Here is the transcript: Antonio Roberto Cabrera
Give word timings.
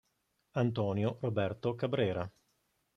Antonio 0.53 1.19
Roberto 1.21 1.75
Cabrera 1.75 2.27